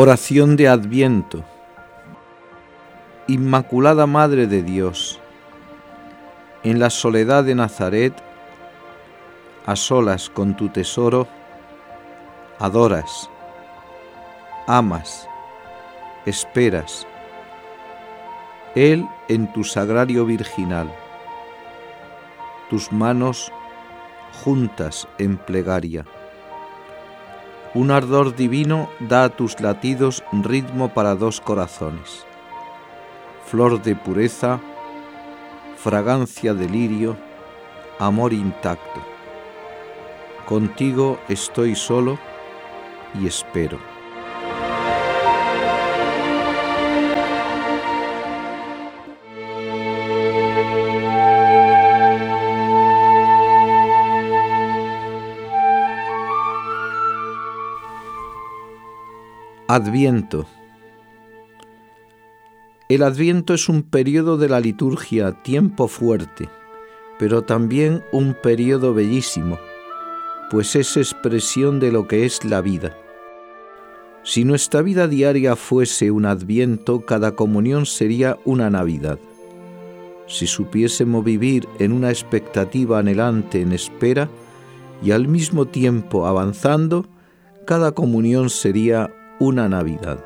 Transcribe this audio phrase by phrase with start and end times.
[0.00, 1.44] Oración de Adviento.
[3.26, 5.18] Inmaculada Madre de Dios,
[6.62, 8.12] en la soledad de Nazaret,
[9.66, 11.26] a solas con tu tesoro,
[12.60, 13.28] adoras,
[14.68, 15.28] amas,
[16.26, 17.04] esperas.
[18.76, 20.94] Él en tu sagrario virginal,
[22.70, 23.50] tus manos
[24.44, 26.04] juntas en plegaria
[27.74, 32.26] un ardor divino da a tus latidos ritmo para dos corazones.
[33.46, 34.60] Flor de pureza,
[35.76, 37.16] fragancia de lirio,
[37.98, 39.00] amor intacto.
[40.46, 42.18] Contigo estoy solo
[43.20, 43.97] y espero.
[59.78, 60.44] Adviento.
[62.88, 66.48] El Adviento es un periodo de la liturgia, tiempo fuerte,
[67.16, 69.56] pero también un periodo bellísimo,
[70.50, 72.96] pues es expresión de lo que es la vida.
[74.24, 79.20] Si nuestra vida diaria fuese un Adviento, cada comunión sería una Navidad.
[80.26, 84.28] Si supiésemos vivir en una expectativa anhelante en espera
[85.04, 87.06] y al mismo tiempo avanzando,
[87.64, 90.24] cada comunión sería una Navidad.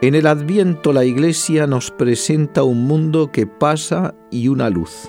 [0.00, 5.08] En el Adviento la Iglesia nos presenta un mundo que pasa y una luz,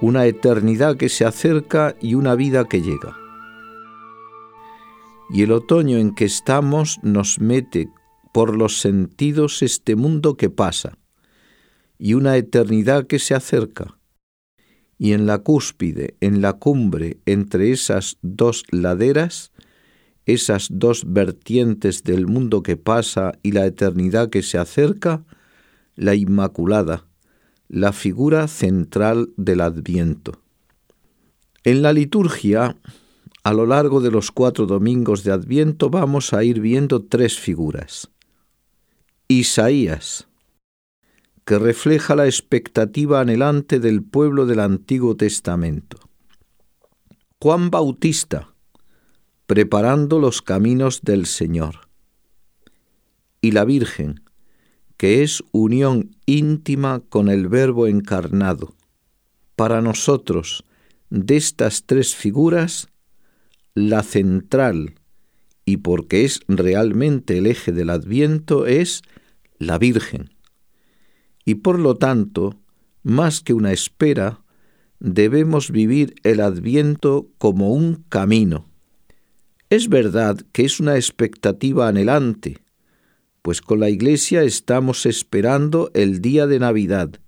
[0.00, 3.16] una eternidad que se acerca y una vida que llega.
[5.30, 7.88] Y el otoño en que estamos nos mete
[8.32, 10.98] por los sentidos este mundo que pasa
[11.98, 13.98] y una eternidad que se acerca.
[14.96, 19.52] Y en la cúspide, en la cumbre, entre esas dos laderas,
[20.28, 25.24] esas dos vertientes del mundo que pasa y la eternidad que se acerca,
[25.96, 27.06] la Inmaculada,
[27.66, 30.42] la figura central del Adviento.
[31.64, 32.76] En la liturgia,
[33.42, 38.10] a lo largo de los cuatro domingos de Adviento, vamos a ir viendo tres figuras.
[39.28, 40.28] Isaías,
[41.46, 45.96] que refleja la expectativa anhelante del pueblo del Antiguo Testamento.
[47.40, 48.54] Juan Bautista,
[49.48, 51.88] preparando los caminos del Señor.
[53.40, 54.20] Y la Virgen,
[54.98, 58.74] que es unión íntima con el Verbo encarnado.
[59.56, 60.66] Para nosotros,
[61.08, 62.88] de estas tres figuras,
[63.72, 64.96] la central,
[65.64, 69.00] y porque es realmente el eje del adviento, es
[69.56, 70.34] la Virgen.
[71.46, 72.60] Y por lo tanto,
[73.02, 74.42] más que una espera,
[75.00, 78.67] debemos vivir el adviento como un camino,
[79.70, 82.58] es verdad que es una expectativa anhelante,
[83.42, 87.20] pues con la Iglesia estamos esperando el día de Navidad,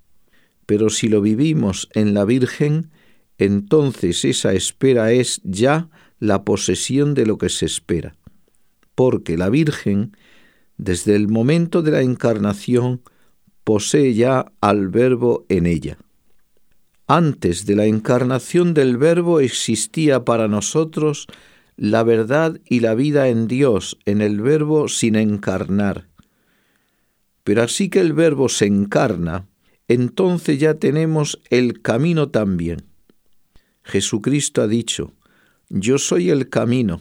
[0.67, 2.91] pero si lo vivimos en la Virgen,
[3.39, 8.17] entonces esa espera es ya la posesión de lo que se espera,
[8.95, 10.17] porque la Virgen,
[10.77, 13.03] desde el momento de la encarnación,
[13.65, 15.99] posee ya al Verbo en ella.
[17.07, 21.27] Antes de la encarnación del Verbo existía para nosotros
[21.81, 26.09] la verdad y la vida en Dios, en el Verbo sin encarnar.
[27.43, 29.47] Pero así que el Verbo se encarna,
[29.89, 32.83] entonces ya tenemos el camino también.
[33.83, 35.15] Jesucristo ha dicho,
[35.71, 37.01] yo soy el camino,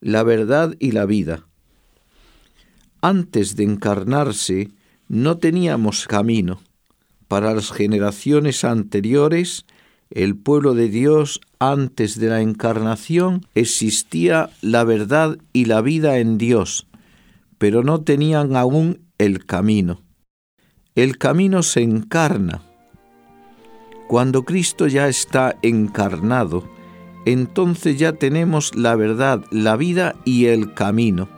[0.00, 1.46] la verdad y la vida.
[3.02, 4.70] Antes de encarnarse
[5.08, 6.62] no teníamos camino.
[7.28, 9.66] Para las generaciones anteriores,
[10.10, 16.38] el pueblo de Dios antes de la encarnación existía la verdad y la vida en
[16.38, 16.86] Dios,
[17.58, 20.00] pero no tenían aún el camino.
[20.94, 22.62] El camino se encarna.
[24.08, 26.64] Cuando Cristo ya está encarnado,
[27.26, 31.28] entonces ya tenemos la verdad, la vida y el camino.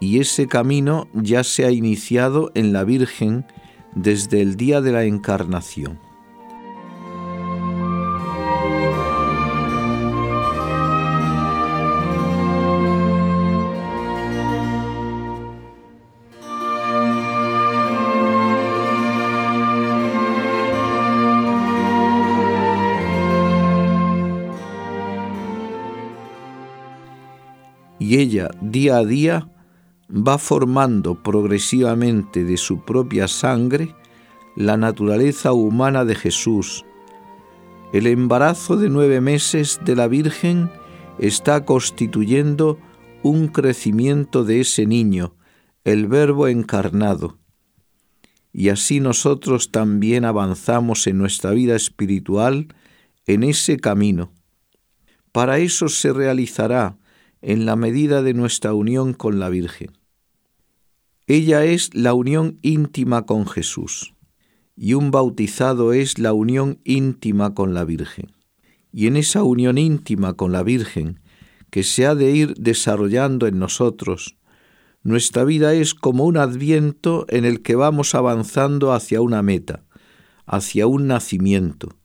[0.00, 3.46] Y ese camino ya se ha iniciado en la Virgen
[3.94, 6.09] desde el día de la encarnación.
[28.10, 29.48] Y ella día a día
[30.10, 33.94] va formando progresivamente de su propia sangre
[34.56, 36.84] la naturaleza humana de Jesús.
[37.92, 40.72] El embarazo de nueve meses de la Virgen
[41.20, 42.80] está constituyendo
[43.22, 45.36] un crecimiento de ese niño,
[45.84, 47.38] el Verbo encarnado.
[48.52, 52.74] Y así nosotros también avanzamos en nuestra vida espiritual
[53.28, 54.32] en ese camino.
[55.30, 56.96] Para eso se realizará
[57.42, 59.98] en la medida de nuestra unión con la Virgen.
[61.26, 64.14] Ella es la unión íntima con Jesús
[64.76, 68.32] y un bautizado es la unión íntima con la Virgen.
[68.92, 71.20] Y en esa unión íntima con la Virgen,
[71.70, 74.38] que se ha de ir desarrollando en nosotros,
[75.02, 79.84] nuestra vida es como un adviento en el que vamos avanzando hacia una meta,
[80.46, 81.99] hacia un nacimiento.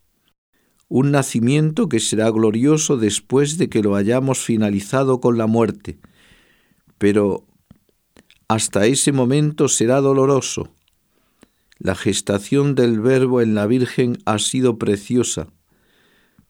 [0.87, 5.97] Un nacimiento que será glorioso después de que lo hayamos finalizado con la muerte,
[6.97, 7.45] pero
[8.47, 10.69] hasta ese momento será doloroso.
[11.79, 15.47] La gestación del Verbo en la Virgen ha sido preciosa,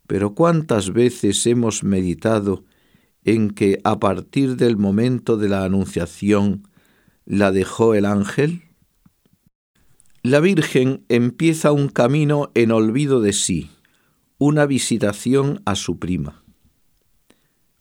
[0.07, 2.63] pero ¿cuántas veces hemos meditado
[3.23, 6.67] en que a partir del momento de la Anunciación
[7.25, 8.61] la dejó el ángel?
[10.21, 13.71] La Virgen empieza un camino en olvido de sí,
[14.45, 16.43] una visitación a su prima.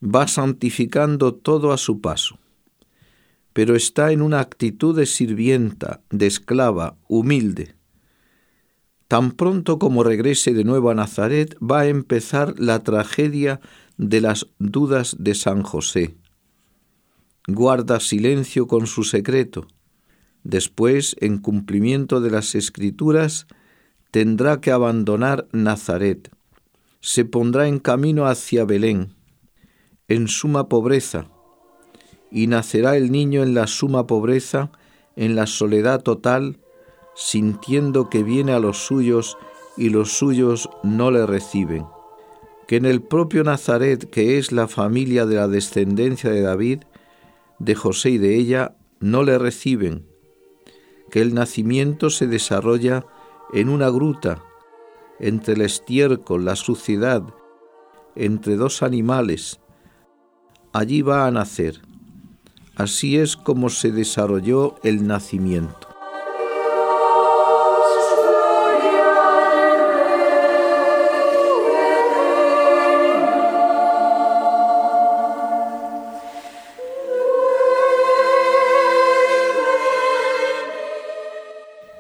[0.03, 2.39] Va santificando todo a su paso,
[3.53, 7.75] pero está en una actitud de sirvienta, de esclava, humilde.
[9.09, 13.61] Tan pronto como regrese de nuevo a Nazaret va a empezar la tragedia
[13.99, 16.17] de las dudas de San José.
[17.47, 19.67] Guarda silencio con su secreto.
[20.45, 23.47] Después, en cumplimiento de las escrituras,
[24.11, 26.34] tendrá que abandonar Nazaret.
[27.06, 29.15] Se pondrá en camino hacia Belén,
[30.09, 31.27] en suma pobreza,
[32.31, 34.73] y nacerá el niño en la suma pobreza,
[35.15, 36.61] en la soledad total,
[37.15, 39.37] sintiendo que viene a los suyos
[39.77, 41.85] y los suyos no le reciben.
[42.67, 46.85] Que en el propio Nazaret, que es la familia de la descendencia de David,
[47.59, 50.06] de José y de ella, no le reciben,
[51.11, 53.05] que el nacimiento se desarrolla
[53.53, 54.43] en una gruta,
[55.21, 57.23] entre el estiércol, la suciedad,
[58.17, 59.61] entre dos animales.
[60.73, 61.81] Allí va a nacer.
[62.77, 65.89] Así es como se desarrolló el nacimiento.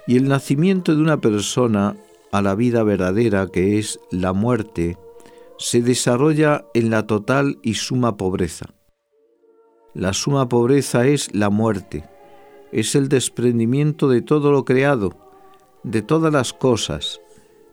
[0.06, 1.96] Y el nacimiento de una persona
[2.34, 4.98] a la vida verdadera, que es la muerte,
[5.56, 8.74] se desarrolla en la total y suma pobreza.
[9.94, 12.04] La suma pobreza es la muerte,
[12.72, 15.16] es el desprendimiento de todo lo creado,
[15.84, 17.20] de todas las cosas,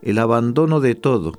[0.03, 1.33] el abandono de todo,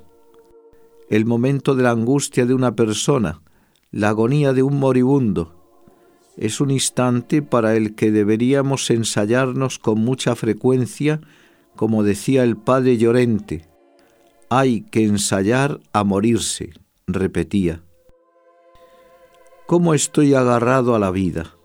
[1.09, 3.41] el momento de la angustia de una persona,
[3.89, 5.63] la agonía de un moribundo,
[6.35, 11.21] es un instante para el que deberíamos ensayarnos con mucha frecuencia,
[11.75, 13.67] como decía el padre Llorente.
[14.49, 16.71] Hay que ensayar a morirse,
[17.07, 17.83] repetía.
[19.65, 21.55] ¿Cómo estoy agarrado a la vida?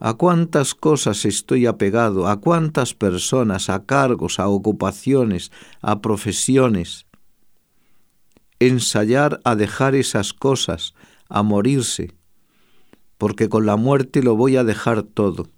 [0.00, 2.28] ¿A cuántas cosas estoy apegado?
[2.28, 3.68] ¿A cuántas personas?
[3.68, 4.38] ¿A cargos?
[4.38, 5.50] ¿A ocupaciones?
[5.82, 7.06] ¿A profesiones?
[8.60, 10.94] Ensayar a dejar esas cosas,
[11.28, 12.14] a morirse,
[13.18, 15.48] porque con la muerte lo voy a dejar todo.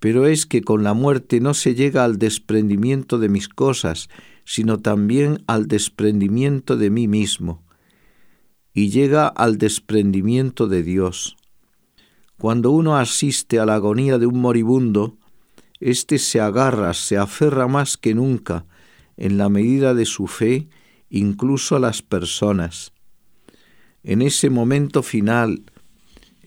[0.00, 4.08] Pero es que con la muerte no se llega al desprendimiento de mis cosas,
[4.44, 7.62] sino también al desprendimiento de mí mismo,
[8.72, 11.36] y llega al desprendimiento de Dios.
[12.38, 15.16] Cuando uno asiste a la agonía de un moribundo,
[15.80, 18.64] éste se agarra, se aferra más que nunca,
[19.16, 20.68] en la medida de su fe,
[21.10, 22.92] incluso a las personas.
[24.04, 25.64] En ese momento final,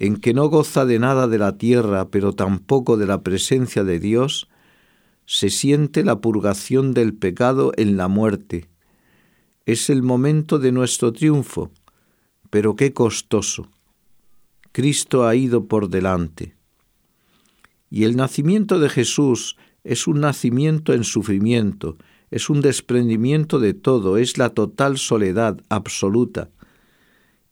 [0.01, 3.99] en que no goza de nada de la tierra, pero tampoco de la presencia de
[3.99, 4.49] Dios,
[5.27, 8.67] se siente la purgación del pecado en la muerte.
[9.67, 11.69] Es el momento de nuestro triunfo,
[12.49, 13.69] pero qué costoso.
[14.71, 16.55] Cristo ha ido por delante.
[17.91, 21.97] Y el nacimiento de Jesús es un nacimiento en sufrimiento,
[22.31, 26.49] es un desprendimiento de todo, es la total soledad absoluta,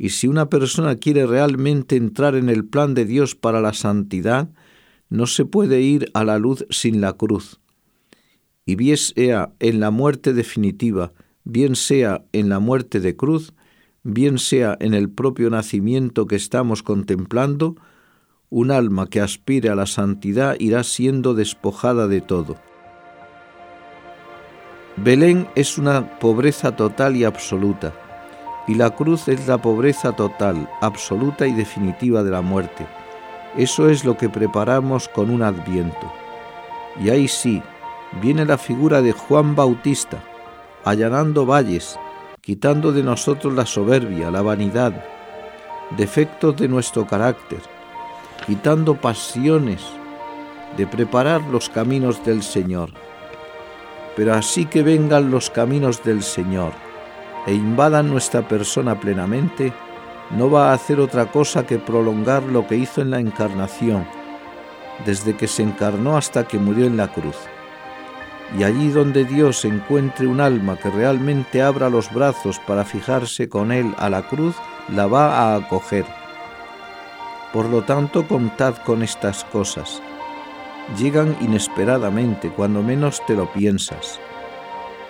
[0.02, 4.50] y si una persona quiere realmente entrar en el plan de Dios para la santidad,
[5.10, 7.60] no se puede ir a la luz sin la cruz.
[8.66, 11.12] Y bien sea en la muerte definitiva,
[11.44, 13.54] bien sea en la muerte de cruz,
[14.04, 17.76] bien sea en el propio nacimiento que estamos contemplando,
[18.50, 22.56] un alma que aspire a la santidad irá siendo despojada de todo.
[24.96, 27.94] Belén es una pobreza total y absoluta
[28.70, 32.86] Y la cruz es la pobreza total, absoluta y definitiva de la muerte.
[33.58, 36.14] Eso es lo que preparamos con un adviento.
[37.04, 37.64] Y ahí sí,
[38.22, 40.24] viene la figura de Juan Bautista,
[40.86, 41.98] allanando valles,
[42.42, 45.04] quitando de nosotros la soberbia, la vanidad,
[45.98, 47.62] defectos de nuestro carácter,
[48.46, 49.84] quitando pasiones,
[50.78, 52.92] de preparar los caminos del Señor.
[54.16, 56.89] Pero así que vengan los caminos del Señor
[57.46, 59.74] e invadan nuestra persona plenamente,
[60.32, 64.06] no va a hacer otra cosa que prolongar lo que hizo en la encarnación,
[65.06, 67.38] desde que se encarnó hasta que murió en la cruz.
[68.58, 73.72] Y allí donde Dios encuentre un alma que realmente abra los brazos para fijarse con
[73.72, 74.56] Él a la cruz,
[74.90, 76.06] la va a acoger.
[77.54, 80.02] Por lo tanto, contad con estas cosas.
[80.98, 84.20] Llegan inesperadamente, cuando menos te lo piensas.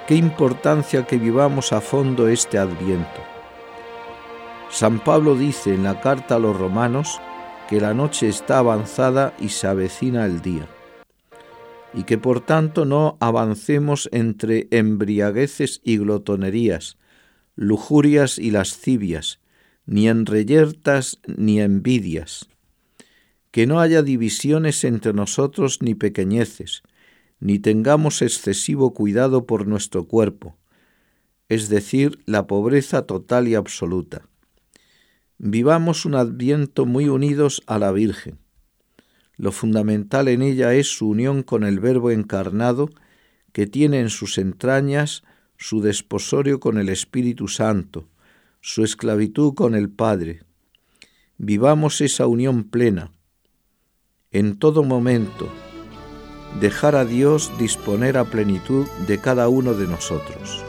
[0.09, 3.21] Qué importancia que vivamos a fondo este adviento.
[4.71, 7.21] San Pablo dice en la carta a los romanos
[7.69, 10.67] que la noche está avanzada y se avecina el día,
[11.93, 16.97] y que por tanto no avancemos entre embriagueces y glotonerías,
[17.55, 19.41] lujurias y lascivias,
[19.85, 22.49] ni en reyertas ni envidias.
[23.51, 26.81] Que no haya divisiones entre nosotros ni pequeñeces,
[27.39, 30.57] ni tengamos excesivo cuidado por nuestro cuerpo,
[31.47, 34.27] es decir, la pobreza total y absoluta.
[35.37, 38.37] Vivamos un adviento muy unidos a la Virgen.
[39.37, 42.89] Lo fundamental en ella es su unión con el Verbo encarnado,
[43.53, 45.23] que tiene en sus entrañas
[45.57, 48.09] su desposorio con el Espíritu Santo,
[48.61, 50.43] su esclavitud con el Padre.
[51.37, 53.13] Vivamos esa unión plena.
[54.31, 55.49] En todo momento,
[56.59, 60.63] dejar a Dios disponer a plenitud de cada uno de nosotros.